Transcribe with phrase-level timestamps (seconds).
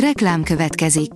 [0.00, 1.10] Reklám következik.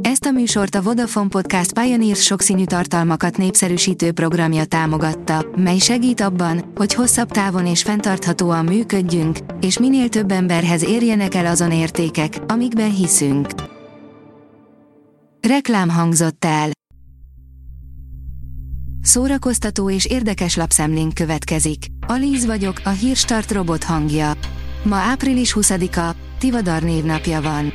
[0.00, 6.72] Ezt a műsort a Vodafone Podcast Pioneers sokszínű tartalmakat népszerűsítő programja támogatta, mely segít abban,
[6.74, 12.94] hogy hosszabb távon és fenntarthatóan működjünk, és minél több emberhez érjenek el azon értékek, amikben
[12.94, 13.48] hiszünk.
[15.48, 16.70] Reklám hangzott el.
[19.02, 21.86] Szórakoztató és érdekes lapszemlénk következik.
[22.06, 24.32] Alíz vagyok, a hírstart robot hangja.
[24.82, 27.72] Ma április 20-a, Tivadar névnapja van.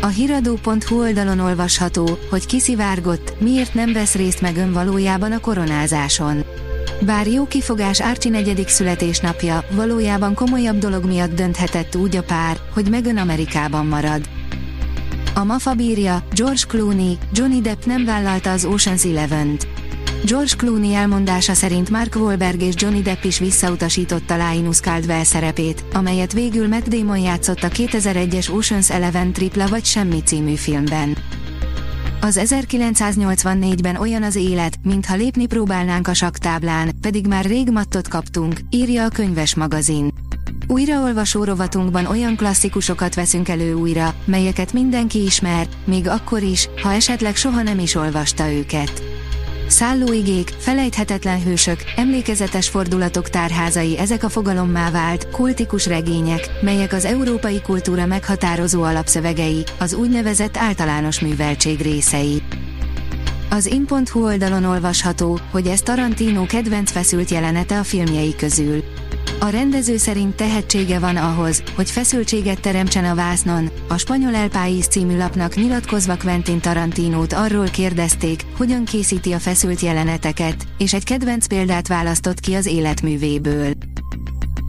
[0.00, 6.44] A hiradó.hu oldalon olvasható, hogy kiszivárgott, miért nem vesz részt meg ön valójában a koronázáson.
[7.00, 12.90] Bár jó kifogás Árcsi negyedik születésnapja, valójában komolyabb dolog miatt dönthetett úgy a pár, hogy
[12.90, 14.28] megön Amerikában marad.
[15.34, 19.77] A MAFA bírja, George Clooney, Johnny Depp nem vállalta az Ocean's Eleven-t.
[20.24, 26.32] George Clooney elmondása szerint Mark Wahlberg és Johnny Depp is visszautasította Linus Caldwell szerepét, amelyet
[26.32, 31.16] végül Matt Damon játszott a 2001-es Ocean's Eleven tripla vagy semmi című filmben.
[32.20, 38.60] Az 1984-ben olyan az élet, mintha lépni próbálnánk a saktáblán, pedig már rég mattot kaptunk,
[38.70, 40.12] írja a könyves magazin.
[40.66, 47.36] Újraolvasó rovatunkban olyan klasszikusokat veszünk elő újra, melyeket mindenki ismer, még akkor is, ha esetleg
[47.36, 49.17] soha nem is olvasta őket.
[49.68, 57.60] Szállóigék, felejthetetlen hősök, emlékezetes fordulatok tárházai ezek a fogalommá vált, kultikus regények, melyek az európai
[57.60, 62.42] kultúra meghatározó alapszövegei, az úgynevezett általános műveltség részei.
[63.50, 68.84] Az in.hu oldalon olvasható, hogy ez Tarantino kedvenc feszült jelenete a filmjei közül.
[69.40, 73.70] A rendező szerint tehetsége van ahhoz, hogy feszültséget teremtsen a vásznon.
[73.88, 79.80] A Spanyol El País című lapnak nyilatkozva Quentin Tarantinót arról kérdezték, hogyan készíti a feszült
[79.80, 83.72] jeleneteket, és egy kedvenc példát választott ki az életművéből.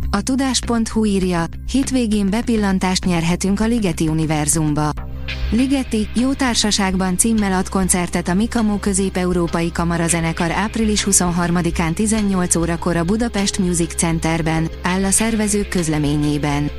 [0.09, 5.08] A tudás.hu írja, hétvégén bepillantást nyerhetünk a Ligeti univerzumba.
[5.51, 13.03] Ligeti, jó társaságban címmel ad koncertet a Mikamo közép-európai kamarazenekar április 23-án 18 órakor a
[13.03, 16.71] Budapest Music Centerben, áll a szervezők közleményében.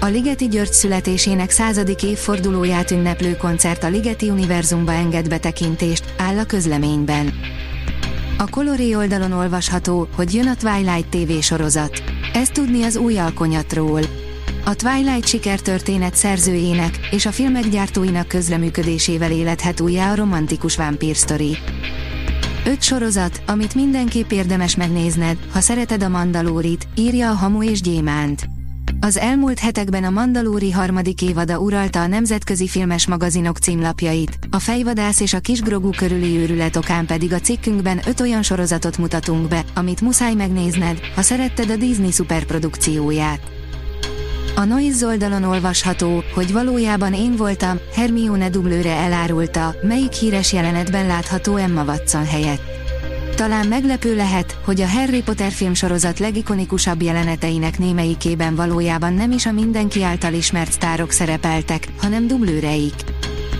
[0.00, 6.44] A Ligeti György születésének századik évfordulóját ünneplő koncert a Ligeti Univerzumba enged betekintést, áll a
[6.44, 7.32] közleményben.
[8.38, 12.02] A Coloré oldalon olvasható, hogy jön a Twilight TV sorozat.
[12.32, 14.00] Ezt tudni az új alkonyatról.
[14.66, 21.56] A Twilight sikertörténet szerzőjének és a filmek gyártóinak közreműködésével élethet újjá a romantikus vámpír sztori.
[22.66, 28.48] Öt sorozat, amit mindenképp érdemes megnézned, ha szereted a Mandalórit, írja a Hamu és Gyémánt.
[29.00, 35.20] Az elmúlt hetekben a Mandalóri harmadik évada uralta a nemzetközi filmes magazinok címlapjait, a fejvadász
[35.20, 40.00] és a kisgrogú körüli őrület okán pedig a cikkünkben öt olyan sorozatot mutatunk be, amit
[40.00, 43.40] muszáj megnézned, ha szeretted a Disney szuperprodukcióját.
[44.56, 51.56] A Noise oldalon olvasható, hogy valójában én voltam, Hermione dublőre elárulta, melyik híres jelenetben látható
[51.56, 52.62] Emma Watson helyett.
[53.36, 59.52] Talán meglepő lehet, hogy a Harry Potter filmsorozat legikonikusabb jeleneteinek némelyikében valójában nem is a
[59.52, 62.94] mindenki által ismert sztárok szerepeltek, hanem dublőreik.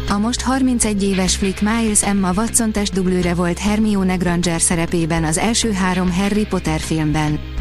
[0.09, 5.39] A most 31 éves flick Miles Emma Watson test dublőre volt Hermione Granger szerepében az
[5.39, 7.54] első három Harry Potter filmben.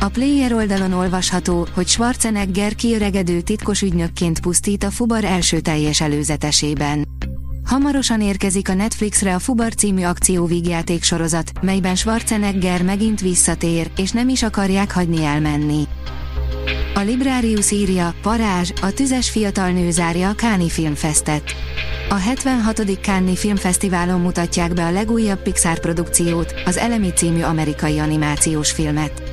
[0.00, 7.08] A player oldalon olvasható, hogy Schwarzenegger kiöregedő titkos ügynökként pusztít a Fubar első teljes előzetesében.
[7.64, 14.28] Hamarosan érkezik a Netflixre a Fubar című akcióvígjáték sorozat, melyben Schwarzenegger megint visszatér, és nem
[14.28, 15.82] is akarják hagyni elmenni.
[16.94, 21.54] A Librarius írja, Parázs, a tüzes fiatal nő zárja a Káni Filmfestet.
[22.08, 22.98] A 76.
[23.00, 29.27] Cannes Filmfesztiválon mutatják be a legújabb Pixar produkciót, az Elemi című amerikai animációs filmet.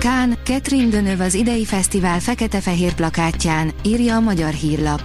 [0.00, 5.02] Kán, Catherine Dönöv az idei fesztivál fekete-fehér plakátján, írja a magyar hírlap.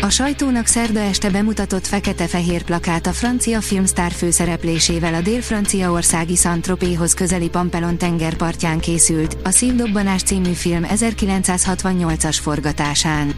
[0.00, 7.48] A sajtónak szerda este bemutatott fekete-fehér plakát a francia filmsztár főszereplésével a dél-franciaországi Saint-Tropéhoz közeli
[7.48, 13.34] Pampelon tengerpartján készült, a Szívdobbanás című film 1968-as forgatásán.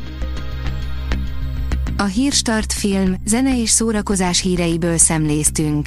[1.96, 5.86] A Hírstart film, zene és szórakozás híreiből szemléztünk.